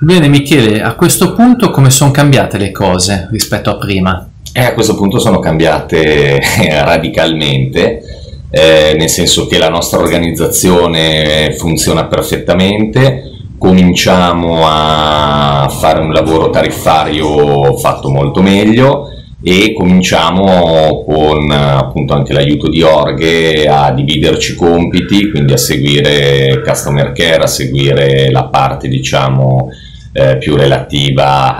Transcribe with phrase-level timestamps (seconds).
[0.00, 4.28] Bene Michele, a questo punto come sono cambiate le cose rispetto a prima?
[4.52, 6.38] Eh, a questo punto sono cambiate
[6.84, 8.02] radicalmente,
[8.48, 13.22] eh, nel senso che la nostra organizzazione funziona perfettamente,
[13.58, 19.08] cominciamo a fare un lavoro tariffario fatto molto meglio
[19.42, 26.62] e cominciamo con appunto anche l'aiuto di Orghe a dividerci i compiti, quindi a seguire
[26.64, 29.70] customer care, a seguire la parte diciamo
[30.18, 31.56] eh, più relativa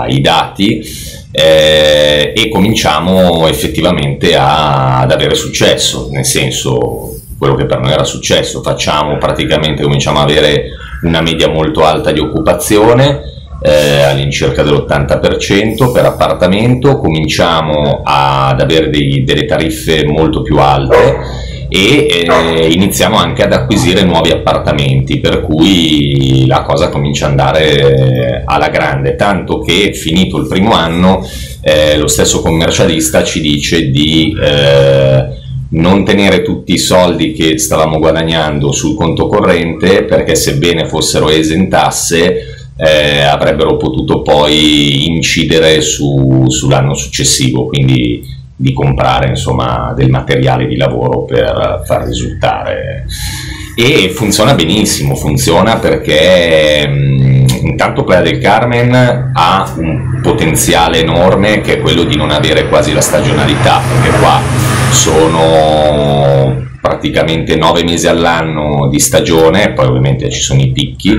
[0.00, 0.82] ai dati
[1.30, 8.04] eh, e cominciamo effettivamente a, ad avere successo, nel senso quello che per noi era
[8.04, 10.64] successo, facciamo praticamente, cominciamo ad avere
[11.02, 19.24] una media molto alta di occupazione, eh, all'incirca dell'80% per appartamento, cominciamo ad avere dei,
[19.24, 26.44] delle tariffe molto più alte e eh, iniziamo anche ad acquisire nuovi appartamenti, per cui
[26.46, 31.26] la cosa comincia ad andare alla grande, tanto che finito il primo anno
[31.62, 35.26] eh, lo stesso commercialista ci dice di eh,
[35.70, 42.66] non tenere tutti i soldi che stavamo guadagnando sul conto corrente perché sebbene fossero esentasse
[42.76, 50.76] eh, avrebbero potuto poi incidere su, sull'anno successivo, quindi di comprare insomma, del materiale di
[50.76, 53.04] lavoro per far risultare.
[53.74, 61.74] E funziona benissimo, funziona perché mh, intanto Playa del Carmen ha un potenziale enorme che
[61.74, 64.40] è quello di non avere quasi la stagionalità, perché qua
[64.90, 71.16] sono praticamente nove mesi all'anno di stagione, poi ovviamente ci sono i picchi,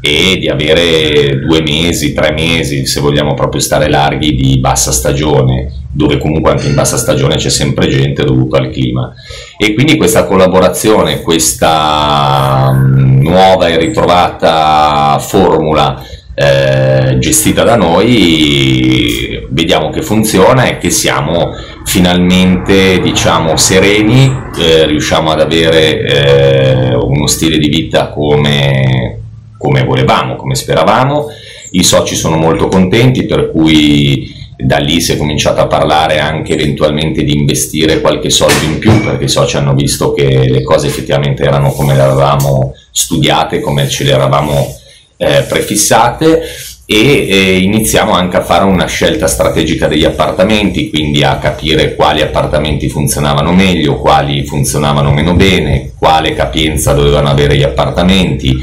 [0.00, 5.72] e di avere due mesi, tre mesi, se vogliamo proprio stare larghi, di bassa stagione,
[5.92, 9.12] dove comunque anche in bassa stagione c'è sempre gente dovuto al clima.
[9.56, 16.02] E quindi questa collaborazione, questa mm, nuova e ritrovata formula
[16.34, 21.50] eh, gestita da noi, vediamo che funziona e che siamo
[21.84, 29.17] finalmente diciamo sereni, eh, riusciamo ad avere eh, uno stile di vita come
[29.58, 31.26] come volevamo, come speravamo.
[31.72, 36.54] I soci sono molto contenti, per cui da lì si è cominciato a parlare anche
[36.54, 40.86] eventualmente di investire qualche soldo in più, perché i soci hanno visto che le cose
[40.86, 44.74] effettivamente erano come le avevamo studiate, come ce le eravamo
[45.18, 46.42] eh, prefissate
[46.90, 52.22] e eh, iniziamo anche a fare una scelta strategica degli appartamenti, quindi a capire quali
[52.22, 58.56] appartamenti funzionavano meglio, quali funzionavano meno bene, quale capienza dovevano avere gli appartamenti,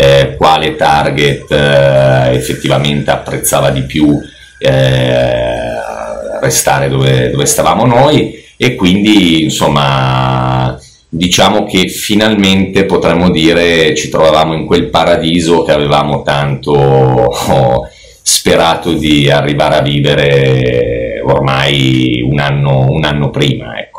[0.00, 4.16] eh, quale target eh, effettivamente apprezzava di più
[4.60, 5.50] eh,
[6.40, 14.54] restare dove, dove stavamo noi e quindi insomma diciamo che finalmente potremmo dire ci trovavamo
[14.54, 17.88] in quel paradiso che avevamo tanto oh,
[18.22, 23.78] sperato di arrivare a vivere ormai un anno, un anno prima.
[23.80, 23.97] Ecco.